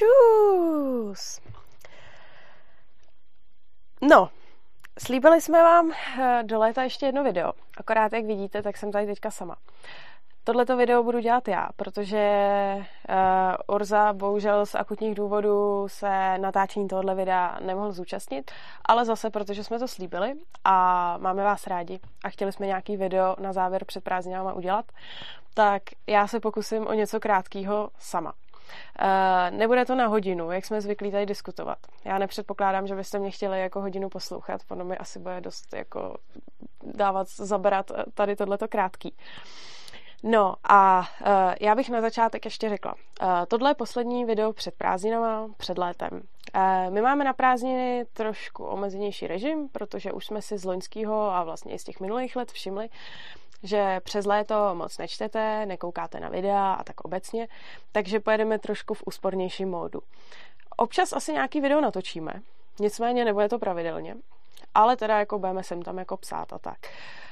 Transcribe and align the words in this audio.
Čus! 0.00 1.40
No, 4.02 4.30
slíbili 4.98 5.40
jsme 5.40 5.62
vám 5.62 5.92
eh, 5.92 6.42
do 6.42 6.58
léta 6.58 6.82
ještě 6.82 7.06
jedno 7.06 7.24
video. 7.24 7.52
Akorát, 7.76 8.12
jak 8.12 8.24
vidíte, 8.24 8.62
tak 8.62 8.76
jsem 8.76 8.92
tady 8.92 9.06
teďka 9.06 9.30
sama. 9.30 9.56
Tohleto 10.44 10.76
video 10.76 11.02
budu 11.02 11.18
dělat 11.18 11.48
já, 11.48 11.68
protože 11.76 12.46
uh, 12.76 13.74
Urza 13.76 14.12
bohužel 14.12 14.66
z 14.66 14.74
akutních 14.74 15.14
důvodů 15.14 15.88
se 15.88 16.38
natáčení 16.38 16.88
tohohle 16.88 17.14
videa 17.14 17.58
nemohl 17.60 17.92
zúčastnit, 17.92 18.50
ale 18.84 19.04
zase 19.04 19.30
protože 19.30 19.64
jsme 19.64 19.78
to 19.78 19.88
slíbili 19.88 20.32
a 20.64 21.18
máme 21.18 21.44
vás 21.44 21.66
rádi 21.66 22.00
a 22.24 22.28
chtěli 22.30 22.52
jsme 22.52 22.66
nějaký 22.66 22.96
video 22.96 23.36
na 23.38 23.52
závěr 23.52 23.84
před 23.84 24.04
prázdninami 24.04 24.50
udělat, 24.54 24.84
tak 25.54 25.82
já 26.06 26.26
se 26.26 26.40
pokusím 26.40 26.86
o 26.86 26.92
něco 26.92 27.20
krátkého 27.20 27.90
sama. 27.98 28.32
Uh, 29.02 29.58
nebude 29.58 29.84
to 29.84 29.94
na 29.94 30.06
hodinu, 30.06 30.50
jak 30.50 30.64
jsme 30.64 30.80
zvyklí 30.80 31.10
tady 31.10 31.26
diskutovat. 31.26 31.78
Já 32.04 32.18
nepředpokládám, 32.18 32.86
že 32.86 32.94
byste 32.94 33.18
mě 33.18 33.30
chtěli 33.30 33.60
jako 33.60 33.80
hodinu 33.80 34.08
poslouchat, 34.08 34.60
podle 34.68 34.84
mi 34.84 34.98
asi 34.98 35.18
bude 35.18 35.40
dost 35.40 35.72
jako 35.72 36.16
dávat, 36.84 37.28
zabrat 37.28 37.92
tady 38.14 38.36
tohleto 38.36 38.68
krátký. 38.68 39.16
No 40.22 40.54
a 40.64 40.98
uh, 41.00 41.26
já 41.60 41.74
bych 41.74 41.90
na 41.90 42.00
začátek 42.00 42.44
ještě 42.44 42.68
řekla. 42.68 42.94
Uh, 42.94 43.28
tohle 43.48 43.70
je 43.70 43.74
poslední 43.74 44.24
video 44.24 44.52
před 44.52 44.74
prázdninama, 44.74 45.48
před 45.56 45.78
létem. 45.78 46.10
Uh, 46.12 46.94
my 46.94 47.00
máme 47.00 47.24
na 47.24 47.32
prázdniny 47.32 48.04
trošku 48.12 48.64
omezenější 48.64 49.26
režim, 49.26 49.68
protože 49.68 50.12
už 50.12 50.26
jsme 50.26 50.42
si 50.42 50.58
z 50.58 50.64
loňského 50.64 51.34
a 51.34 51.44
vlastně 51.44 51.74
i 51.74 51.78
z 51.78 51.84
těch 51.84 52.00
minulých 52.00 52.36
let 52.36 52.52
všimli, 52.52 52.88
že 53.62 54.00
přes 54.00 54.26
léto 54.26 54.74
moc 54.74 54.98
nečtete, 54.98 55.66
nekoukáte 55.66 56.20
na 56.20 56.28
videa 56.28 56.72
a 56.72 56.84
tak 56.84 57.00
obecně, 57.00 57.48
takže 57.92 58.20
pojedeme 58.20 58.58
trošku 58.58 58.94
v 58.94 59.02
úspornějším 59.06 59.70
módu. 59.70 60.00
Občas 60.76 61.12
asi 61.12 61.32
nějaký 61.32 61.60
video 61.60 61.80
natočíme, 61.80 62.32
nicméně 62.80 63.24
nebude 63.24 63.48
to 63.48 63.58
pravidelně, 63.58 64.16
ale 64.74 64.96
teda 64.96 65.18
jako 65.18 65.38
budeme 65.38 65.62
sem 65.62 65.82
tam 65.82 65.98
jako 65.98 66.16
psát 66.16 66.52
a 66.52 66.58
tak. 66.58 66.78
Eh, 66.86 67.29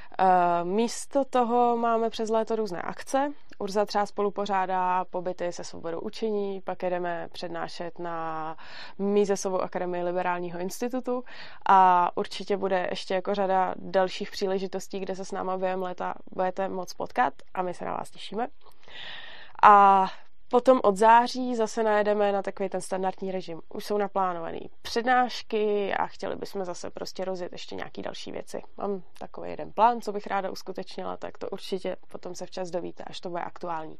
místo 0.62 1.24
toho 1.24 1.77
máme 1.77 2.11
přes 2.11 2.30
léto 2.30 2.56
různé 2.56 2.83
akce. 2.83 3.33
Urza 3.58 3.86
třeba 3.86 4.06
spolu 4.06 4.30
pořádá 4.30 5.05
pobyty 5.05 5.52
se 5.52 5.64
svobodou 5.64 6.00
učení, 6.00 6.61
pak 6.61 6.83
jedeme 6.83 7.28
přednášet 7.33 7.98
na 7.98 8.56
Mízesovou 8.98 9.61
akademii 9.61 10.02
Liberálního 10.02 10.58
institutu 10.58 11.24
a 11.69 12.11
určitě 12.14 12.56
bude 12.56 12.86
ještě 12.91 13.14
jako 13.14 13.34
řada 13.34 13.74
dalších 13.77 14.30
příležitostí, 14.30 15.00
kde 15.00 15.16
se 15.16 15.24
s 15.24 15.33
náma 15.33 15.56
během 15.58 15.83
léta 15.83 16.14
budete 16.33 16.69
moc 16.69 16.94
potkat 16.94 17.34
a 17.55 17.62
my 17.62 17.74
se 17.74 17.84
na 17.84 17.92
vás 17.92 18.11
těšíme. 18.11 18.46
A 19.62 20.06
Potom 20.51 20.81
od 20.83 20.97
září 20.97 21.57
zase 21.57 21.83
najedeme 21.83 22.33
na 22.33 22.43
takový 22.43 22.69
ten 22.69 22.81
standardní 22.81 23.33
režim. 23.33 23.61
Už 23.69 23.85
jsou 23.85 23.99
naplánované 23.99 24.59
přednášky 24.83 25.95
a 25.95 26.07
chtěli 26.07 26.37
bychom 26.37 26.65
zase 26.65 26.91
prostě 26.91 27.25
rozjet 27.25 27.53
ještě 27.53 27.75
nějaké 27.75 28.03
další 28.03 28.33
věci. 28.33 28.63
Mám 28.77 29.03
takový 29.19 29.51
jeden 29.51 29.73
plán, 29.73 30.01
co 30.01 30.13
bych 30.13 30.27
ráda 30.27 30.51
uskutečnila, 30.51 31.17
tak 31.17 31.39
to 31.39 31.49
určitě 31.49 31.97
potom 32.13 32.35
se 32.35 32.47
včas 32.47 32.71
dovíte, 32.71 33.05
až 33.05 33.21
to 33.21 33.31
bude 33.31 33.43
aktuální. 33.43 33.99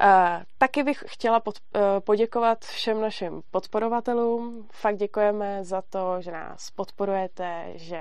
Uh, 0.00 0.42
taky 0.58 0.82
bych 0.82 1.04
chtěla 1.06 1.40
pod, 1.40 1.58
uh, 1.74 1.80
poděkovat 2.00 2.64
všem 2.64 3.00
našim 3.00 3.42
podporovatelům. 3.50 4.68
Fakt 4.72 4.96
děkujeme 4.96 5.64
za 5.64 5.82
to, 5.82 6.16
že 6.20 6.32
nás 6.32 6.70
podporujete, 6.70 7.72
že 7.74 8.00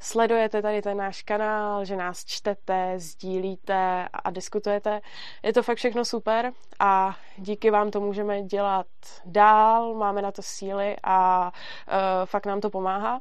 sledujete 0.00 0.62
tady 0.62 0.82
ten 0.82 0.96
náš 0.96 1.22
kanál, 1.22 1.84
že 1.84 1.96
nás 1.96 2.24
čtete, 2.24 2.94
sdílíte 2.96 4.08
a 4.12 4.30
diskutujete. 4.30 5.00
Je 5.42 5.52
to 5.52 5.62
fakt 5.62 5.76
všechno 5.76 6.04
super 6.04 6.52
a 6.78 7.16
díky 7.36 7.70
vám 7.70 7.90
to 7.90 8.00
můžeme 8.00 8.42
dělat 8.42 8.86
dál, 9.24 9.94
máme 9.94 10.22
na 10.22 10.32
to 10.32 10.42
síly 10.42 10.96
a 11.04 11.50
uh, 11.88 11.94
fakt 12.24 12.46
nám 12.46 12.60
to 12.60 12.70
pomáhá. 12.70 13.20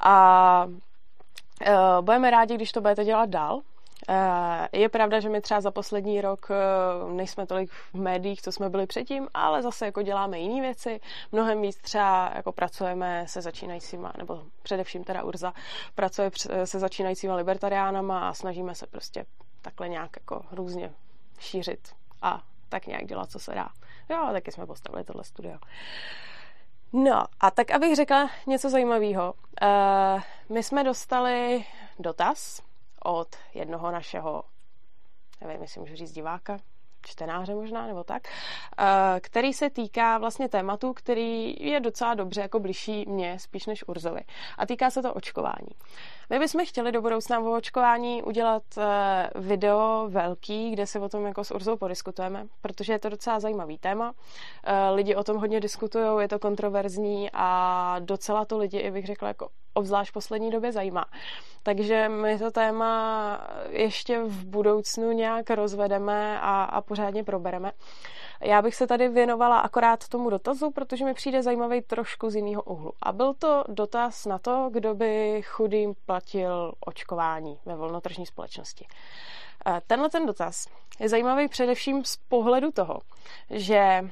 A 0.00 0.64
uh, 0.66 2.00
budeme 2.00 2.30
rádi, 2.30 2.54
když 2.54 2.72
to 2.72 2.80
budete 2.80 3.04
dělat 3.04 3.30
dál, 3.30 3.60
Eh, 3.60 3.77
je 4.72 4.88
pravda, 4.88 5.20
že 5.20 5.28
my 5.28 5.40
třeba 5.40 5.60
za 5.60 5.70
poslední 5.70 6.20
rok 6.20 6.46
eh, 6.50 7.12
nejsme 7.12 7.46
tolik 7.46 7.70
v 7.70 7.94
médiích, 7.94 8.42
co 8.42 8.52
jsme 8.52 8.68
byli 8.68 8.86
předtím, 8.86 9.28
ale 9.34 9.62
zase 9.62 9.86
jako 9.86 10.02
děláme 10.02 10.38
jiné 10.38 10.60
věci. 10.60 11.00
Mnohem 11.32 11.62
víc 11.62 11.76
třeba 11.76 12.32
jako 12.34 12.52
pracujeme 12.52 13.24
se 13.28 13.42
začínajícíma, 13.42 14.12
nebo 14.18 14.42
především 14.62 15.04
teda 15.04 15.22
Urza, 15.22 15.52
pracuje 15.94 16.30
se 16.64 16.78
začínajícíma 16.78 17.34
libertariánama 17.34 18.28
a 18.28 18.34
snažíme 18.34 18.74
se 18.74 18.86
prostě 18.86 19.24
takhle 19.62 19.88
nějak 19.88 20.10
jako 20.20 20.42
různě 20.52 20.92
šířit 21.38 21.88
a 22.22 22.42
tak 22.68 22.86
nějak 22.86 23.06
dělat, 23.06 23.30
co 23.30 23.38
se 23.38 23.54
dá. 23.54 23.68
Jo, 24.08 24.28
taky 24.32 24.52
jsme 24.52 24.66
postavili 24.66 25.04
tohle 25.04 25.24
studio. 25.24 25.58
No 26.92 27.24
a 27.40 27.50
tak, 27.50 27.70
abych 27.70 27.96
řekla 27.96 28.30
něco 28.46 28.70
zajímavého. 28.70 29.34
Uh, 29.62 30.20
my 30.48 30.62
jsme 30.62 30.84
dostali 30.84 31.64
dotaz 31.98 32.67
od 33.08 33.36
jednoho 33.54 33.90
našeho, 33.90 34.44
nevím, 35.40 35.62
jestli 35.62 35.80
můžu 35.80 35.96
říct 35.96 36.12
diváka, 36.12 36.58
čtenáře 37.02 37.54
možná, 37.54 37.86
nebo 37.86 38.04
tak, 38.04 38.22
eh, 38.78 39.20
který 39.20 39.52
se 39.52 39.70
týká 39.70 40.18
vlastně 40.18 40.48
tématu, 40.48 40.92
který 40.92 41.56
je 41.60 41.80
docela 41.80 42.14
dobře 42.14 42.40
jako 42.40 42.60
blížší 42.60 43.04
mě 43.08 43.38
spíš 43.38 43.66
než 43.66 43.88
Urzovi. 43.88 44.20
A 44.58 44.66
týká 44.66 44.90
se 44.90 45.02
to 45.02 45.14
očkování. 45.14 45.68
My 46.30 46.38
bychom 46.38 46.66
chtěli 46.66 46.92
do 46.92 47.02
budoucna 47.02 47.40
o 47.40 47.56
očkování 47.56 48.22
udělat 48.22 48.62
eh, 48.78 49.30
video 49.34 50.06
velký, 50.08 50.70
kde 50.70 50.86
se 50.86 51.00
o 51.00 51.08
tom 51.08 51.26
jako 51.26 51.44
s 51.44 51.50
Urzou 51.50 51.76
podiskutujeme, 51.76 52.46
protože 52.60 52.92
je 52.92 52.98
to 52.98 53.08
docela 53.08 53.40
zajímavý 53.40 53.78
téma. 53.78 54.12
Eh, 54.64 54.90
lidi 54.90 55.14
o 55.14 55.24
tom 55.24 55.36
hodně 55.36 55.60
diskutují, 55.60 56.04
je 56.20 56.28
to 56.28 56.38
kontroverzní 56.38 57.30
a 57.32 57.96
docela 57.98 58.44
to 58.44 58.58
lidi, 58.58 58.78
i 58.78 58.90
bych 58.90 59.06
řekla, 59.06 59.28
jako 59.28 59.48
obzvlášť 59.74 60.10
v 60.10 60.12
poslední 60.12 60.50
době 60.50 60.72
zajímá. 60.72 61.04
Takže 61.62 62.08
my 62.08 62.38
to 62.38 62.50
téma 62.50 63.40
ještě 63.70 64.20
v 64.22 64.44
budoucnu 64.44 65.12
nějak 65.12 65.50
rozvedeme 65.50 66.40
a, 66.40 66.64
a 66.64 66.80
pořádně 66.80 67.24
probereme. 67.24 67.72
Já 68.40 68.62
bych 68.62 68.74
se 68.74 68.86
tady 68.86 69.08
věnovala 69.08 69.58
akorát 69.58 70.08
tomu 70.08 70.30
dotazu, 70.30 70.70
protože 70.70 71.04
mi 71.04 71.14
přijde 71.14 71.42
zajímavý 71.42 71.80
trošku 71.80 72.30
z 72.30 72.34
jiného 72.34 72.62
úhlu. 72.62 72.92
A 73.02 73.12
byl 73.12 73.34
to 73.34 73.64
dotaz 73.68 74.26
na 74.26 74.38
to, 74.38 74.70
kdo 74.72 74.94
by 74.94 75.42
chudým 75.44 75.94
platil 76.06 76.72
očkování 76.80 77.58
ve 77.66 77.76
volnotržní 77.76 78.26
společnosti. 78.26 78.86
Eh, 79.66 79.80
tenhle 79.86 80.10
ten 80.10 80.26
dotaz 80.26 80.66
je 81.00 81.08
zajímavý 81.08 81.48
především 81.48 82.04
z 82.04 82.16
pohledu 82.16 82.72
toho, 82.72 83.00
že 83.50 84.04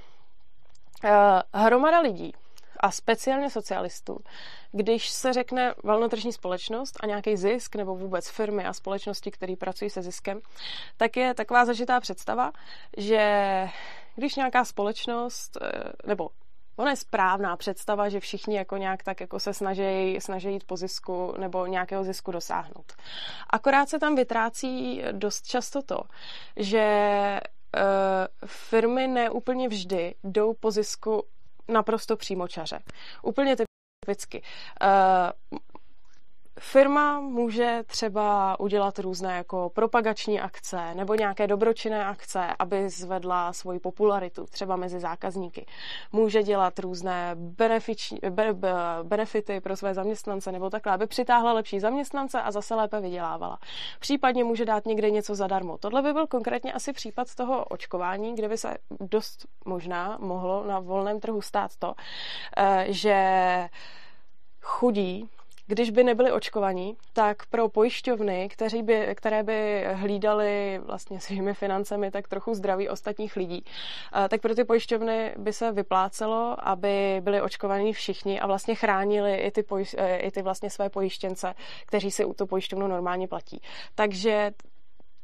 eh, 1.04 1.42
hromada 1.54 2.00
lidí, 2.00 2.32
a 2.80 2.90
speciálně 2.90 3.50
socialistů, 3.50 4.18
když 4.72 5.08
se 5.08 5.32
řekne 5.32 5.74
volnotržní 5.84 6.32
společnost 6.32 6.96
a 7.00 7.06
nějaký 7.06 7.36
zisk 7.36 7.76
nebo 7.76 7.94
vůbec 7.94 8.28
firmy 8.28 8.64
a 8.64 8.72
společnosti, 8.72 9.30
které 9.30 9.56
pracují 9.56 9.90
se 9.90 10.02
ziskem, 10.02 10.40
tak 10.96 11.16
je 11.16 11.34
taková 11.34 11.64
zažitá 11.64 12.00
představa, 12.00 12.52
že 12.96 13.68
když 14.16 14.34
nějaká 14.34 14.64
společnost, 14.64 15.58
eh, 15.62 15.92
nebo 16.06 16.30
Ona 16.78 16.90
je 16.90 16.96
správná 16.96 17.56
představa, 17.56 18.08
že 18.08 18.20
všichni 18.20 18.56
jako 18.56 18.76
nějak 18.76 19.02
tak 19.02 19.20
jako 19.20 19.40
se 19.40 19.54
snaží, 19.54 20.20
snaží 20.20 20.52
jít 20.52 20.64
po 20.64 20.76
zisku 20.76 21.34
nebo 21.38 21.66
nějakého 21.66 22.04
zisku 22.04 22.30
dosáhnout. 22.30 22.92
Akorát 23.50 23.88
se 23.88 23.98
tam 23.98 24.14
vytrácí 24.14 25.02
dost 25.12 25.46
často 25.46 25.82
to, 25.82 26.00
že 26.56 27.40
uh, 27.76 27.80
firmy 28.46 29.08
neúplně 29.08 29.68
vždy 29.68 30.14
jdou 30.24 30.54
po 30.54 30.70
zisku 30.70 31.22
naprosto 31.68 32.16
přímočaře. 32.16 32.78
Úplně 33.22 33.56
typicky. 34.04 34.42
Uh, 34.82 35.58
Firma 36.60 37.20
může 37.20 37.82
třeba 37.86 38.60
udělat 38.60 38.98
různé 38.98 39.36
jako 39.36 39.70
propagační 39.74 40.40
akce 40.40 40.94
nebo 40.94 41.14
nějaké 41.14 41.46
dobročinné 41.46 42.06
akce, 42.06 42.46
aby 42.58 42.88
zvedla 42.88 43.52
svoji 43.52 43.80
popularitu 43.80 44.46
třeba 44.50 44.76
mezi 44.76 45.00
zákazníky. 45.00 45.66
Může 46.12 46.42
dělat 46.42 46.78
různé 46.78 47.30
benefiční, 47.34 48.18
be, 48.30 48.52
be, 48.52 48.72
benefity 49.02 49.60
pro 49.60 49.76
své 49.76 49.94
zaměstnance 49.94 50.52
nebo 50.52 50.70
takhle, 50.70 50.92
aby 50.92 51.06
přitáhla 51.06 51.52
lepší 51.52 51.80
zaměstnance 51.80 52.42
a 52.42 52.50
zase 52.50 52.74
lépe 52.74 53.00
vydělávala. 53.00 53.58
Případně 54.00 54.44
může 54.44 54.64
dát 54.64 54.86
někde 54.86 55.10
něco 55.10 55.34
zadarmo. 55.34 55.78
Tohle 55.78 56.02
by 56.02 56.12
byl 56.12 56.26
konkrétně 56.26 56.72
asi 56.72 56.92
případ 56.92 57.34
toho 57.34 57.64
očkování, 57.64 58.34
kde 58.34 58.48
by 58.48 58.58
se 58.58 58.76
dost 59.00 59.46
možná 59.64 60.18
mohlo 60.20 60.66
na 60.66 60.80
volném 60.80 61.20
trhu 61.20 61.42
stát 61.42 61.70
to, 61.78 61.94
eh, 62.56 62.86
že 62.88 63.68
chudí 64.60 65.30
když 65.66 65.90
by 65.90 66.04
nebyli 66.04 66.32
očkovaní, 66.32 66.96
tak 67.12 67.46
pro 67.46 67.68
pojišťovny, 67.68 68.48
kteří 68.48 68.82
by, 68.82 69.14
které 69.14 69.42
by 69.42 69.84
hlídali 69.92 70.80
vlastně 70.84 71.20
svými 71.20 71.54
financemi 71.54 72.10
tak 72.10 72.28
trochu 72.28 72.54
zdraví 72.54 72.88
ostatních 72.88 73.36
lidí, 73.36 73.64
eh, 73.64 74.28
tak 74.28 74.40
pro 74.40 74.54
ty 74.54 74.64
pojišťovny 74.64 75.34
by 75.38 75.52
se 75.52 75.72
vyplácelo, 75.72 76.56
aby 76.68 77.20
byli 77.20 77.40
očkovaní 77.40 77.92
všichni 77.92 78.40
a 78.40 78.46
vlastně 78.46 78.74
chránili 78.74 79.36
i 79.36 79.50
ty, 79.50 79.62
poj, 79.62 79.84
eh, 79.96 80.16
i 80.16 80.30
ty 80.30 80.42
vlastně 80.42 80.70
své 80.70 80.88
pojištěnce, 80.88 81.54
kteří 81.86 82.10
si 82.10 82.24
u 82.24 82.32
to 82.32 82.46
pojišťovnu 82.46 82.86
normálně 82.86 83.28
platí. 83.28 83.60
Takže 83.94 84.52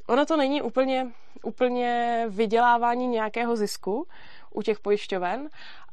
ono 0.07 0.27
to 0.27 0.37
není 0.37 0.63
úplně, 0.63 1.07
úplně 1.45 2.25
vydělávání 2.29 3.07
nějakého 3.07 3.57
zisku, 3.57 4.07
u 4.53 4.63
těch 4.63 4.81
pojišťoven, 4.81 5.49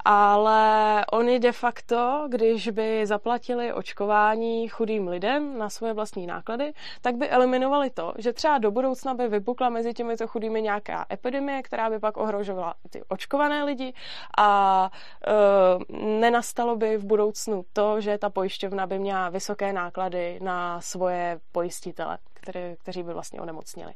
ale 0.06 1.06
oni 1.11 1.39
de 1.39 1.51
facto, 1.51 2.27
když 2.29 2.69
by 2.69 3.06
zaplatili 3.06 3.73
očkování 3.73 4.67
chudým 4.67 5.07
lidem 5.07 5.57
na 5.57 5.69
svoje 5.69 5.94
vlastní 5.94 6.27
náklady, 6.27 6.73
tak 7.01 7.15
by 7.15 7.29
eliminovali 7.29 7.89
to, 7.89 8.13
že 8.17 8.33
třeba 8.33 8.57
do 8.57 8.71
budoucna 8.71 9.13
by 9.13 9.27
vypukla 9.27 9.69
mezi 9.69 9.94
těmito 9.94 10.27
chudými 10.27 10.61
nějaká 10.61 11.06
epidemie, 11.11 11.63
která 11.63 11.89
by 11.89 12.00
pak 12.00 12.17
ohrožovala 12.17 12.73
ty 12.89 13.03
očkované 13.07 13.63
lidi 13.63 13.94
a 14.38 14.91
e, 15.27 16.19
nenastalo 16.19 16.75
by 16.75 16.97
v 16.97 17.06
budoucnu 17.06 17.65
to, 17.73 18.01
že 18.01 18.17
ta 18.17 18.29
pojišťovna 18.29 18.88
by 18.88 19.00
měla 19.00 19.29
vysoké 19.29 19.73
náklady 19.73 20.39
na 20.41 20.81
svoje 20.81 21.39
pojistitele, 21.51 22.17
který, 22.33 22.59
kteří 22.77 23.03
by 23.03 23.13
vlastně 23.13 23.41
onemocněli. 23.41 23.94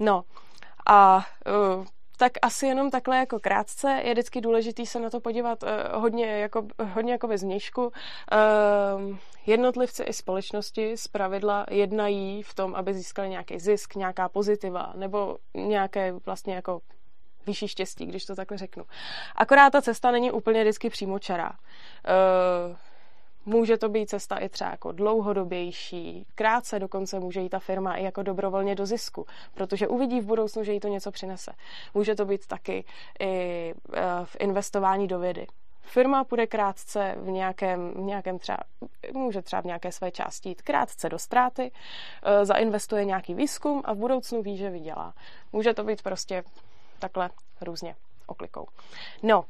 No 0.00 0.24
a 0.86 1.26
uh, 1.46 1.84
tak 2.18 2.32
asi 2.42 2.66
jenom 2.66 2.90
takhle 2.90 3.16
jako 3.16 3.40
krátce. 3.40 4.00
Je 4.04 4.12
vždycky 4.12 4.40
důležitý 4.40 4.86
se 4.86 5.00
na 5.00 5.10
to 5.10 5.20
podívat 5.20 5.62
uh, 5.62 5.68
hodně 6.00 6.26
jako, 6.26 6.66
hodně 6.92 7.12
jako 7.12 7.28
ve 7.28 7.38
změšku. 7.38 7.82
Uh, 7.86 9.16
jednotlivci 9.46 10.02
i 10.02 10.12
společnosti 10.12 10.96
z 10.96 11.08
pravidla 11.08 11.66
jednají 11.70 12.42
v 12.42 12.54
tom, 12.54 12.74
aby 12.74 12.94
získali 12.94 13.28
nějaký 13.28 13.58
zisk, 13.58 13.94
nějaká 13.94 14.28
pozitiva 14.28 14.92
nebo 14.96 15.36
nějaké 15.54 16.12
vlastně 16.12 16.54
jako 16.54 16.80
vyšší 17.46 17.68
štěstí, 17.68 18.06
když 18.06 18.24
to 18.24 18.34
takhle 18.36 18.58
řeknu. 18.58 18.84
Akorát 19.36 19.70
ta 19.70 19.82
cesta 19.82 20.10
není 20.10 20.30
úplně 20.30 20.62
vždycky 20.62 20.90
přímočará. 20.90 21.50
Uh, 21.50 22.76
Může 23.48 23.78
to 23.78 23.88
být 23.88 24.10
cesta 24.10 24.36
i 24.36 24.48
třeba 24.48 24.70
jako 24.70 24.92
dlouhodobější, 24.92 26.26
krátce 26.34 26.78
dokonce 26.78 27.20
může 27.20 27.40
jít 27.40 27.48
ta 27.48 27.58
firma 27.58 27.94
i 27.96 28.04
jako 28.04 28.22
dobrovolně 28.22 28.74
do 28.74 28.86
zisku, 28.86 29.26
protože 29.54 29.88
uvidí 29.88 30.20
v 30.20 30.26
budoucnu, 30.26 30.64
že 30.64 30.72
jí 30.72 30.80
to 30.80 30.88
něco 30.88 31.10
přinese. 31.10 31.52
Může 31.94 32.14
to 32.14 32.24
být 32.24 32.46
taky 32.46 32.84
i 33.20 33.74
eh, 33.94 34.02
v 34.24 34.36
investování 34.40 35.08
do 35.08 35.18
vědy. 35.18 35.46
Firma 35.80 36.24
půjde 36.24 36.46
krátce 36.46 37.14
v 37.18 37.28
nějakém, 37.28 37.92
v 37.94 38.00
nějakém 38.00 38.38
třeba, 38.38 38.58
může 39.12 39.42
třeba 39.42 39.62
v 39.62 39.64
nějaké 39.64 39.92
své 39.92 40.10
části 40.10 40.48
jít 40.48 40.62
krátce 40.62 41.08
do 41.08 41.18
ztráty, 41.18 41.72
eh, 42.22 42.44
zainvestuje 42.44 43.04
nějaký 43.04 43.34
výzkum 43.34 43.82
a 43.84 43.92
v 43.92 43.96
budoucnu 43.96 44.42
ví, 44.42 44.56
že 44.56 44.70
vydělá. 44.70 45.14
Může 45.52 45.74
to 45.74 45.84
být 45.84 46.02
prostě 46.02 46.44
takhle 46.98 47.30
různě 47.60 47.94
oklikou. 48.26 48.66
No, 49.22 49.44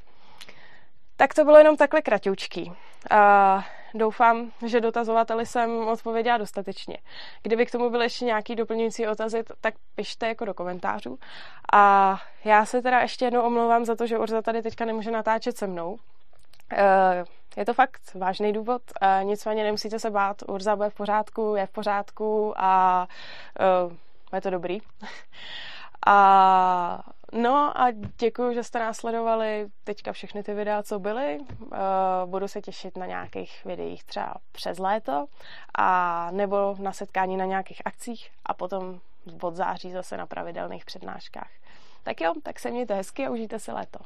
tak 1.17 1.35
to 1.35 1.45
bylo 1.45 1.59
jenom 1.59 1.77
takhle 1.77 2.03
kratěučký. 2.03 2.73
Uh, 3.11 3.63
doufám, 3.95 4.51
že 4.67 4.81
dotazovateli 4.81 5.47
jsem 5.47 5.89
odpověděla 5.89 6.39
dostatečně. 6.39 6.97
Kdyby 7.43 7.67
k 7.67 7.71
tomu 7.71 7.91
byly 7.91 8.05
ještě 8.05 8.25
nějaký 8.25 8.57
doplňující 8.57 9.07
otazy, 9.07 9.45
tak 9.61 9.75
pište 9.95 10.29
jako 10.29 10.45
do 10.45 10.55
komentářů. 10.55 11.19
A 11.73 12.17
já 12.45 12.65
se 12.65 12.83
teda 12.83 13.01
ještě 13.01 13.25
jednou 13.25 13.43
omlouvám 13.43 13.85
za 13.85 13.97
to, 13.97 14.07
že 14.07 14.19
Urza 14.19 14.43
tady 14.43 14.63
teďka 14.63 14.85
nemůže 14.85 15.11
natáčet 15.11 15.57
se 15.57 15.67
mnou. 15.67 15.91
Uh, 15.93 15.99
je 17.57 17.65
to 17.65 17.75
fakt 17.75 18.01
vážný 18.15 18.53
důvod, 18.53 18.83
uh, 19.03 19.25
nicméně 19.25 19.65
nemusíte 19.65 19.99
se 19.99 20.11
bát, 20.11 20.43
Urza 20.49 20.77
bude 20.77 20.91
v 20.91 20.95
pořádku, 20.95 21.55
je 21.57 21.67
v 21.67 21.71
pořádku 21.71 22.55
a 22.57 23.07
uh, 23.87 23.93
je 24.35 24.41
to 24.41 24.51
dobrý. 24.51 24.79
A 26.07 27.03
no 27.33 27.81
a 27.81 27.91
děkuji, 28.21 28.55
že 28.55 28.65
jste 28.65 28.79
nás 28.79 28.97
sledovali 28.97 29.67
teďka 29.85 30.13
všechny 30.13 30.43
ty 30.43 30.55
videa, 30.55 30.83
co 30.83 30.99
byly. 30.99 31.39
Uh, 31.39 31.69
budu 32.25 32.49
se 32.49 32.61
těšit 32.61 32.97
na 32.97 33.07
nějakých 33.07 33.65
videích 33.65 34.05
třeba 34.05 34.35
přes 34.53 34.79
léto 34.79 35.27
a 35.79 36.31
nebo 36.31 36.77
na 36.79 36.93
setkání 36.93 37.37
na 37.37 37.45
nějakých 37.45 37.83
akcích 37.85 38.31
a 38.47 38.55
potom 38.55 39.01
od 39.43 39.57
září 39.57 39.91
zase 39.91 40.17
na 40.17 40.27
pravidelných 40.27 40.85
přednáškách. 40.85 41.51
Tak 42.03 42.21
jo, 42.21 42.33
tak 42.43 42.59
se 42.59 42.71
mějte 42.71 42.95
hezky 42.95 43.27
a 43.27 43.31
užijte 43.31 43.59
si 43.59 43.73
léto. 43.73 43.99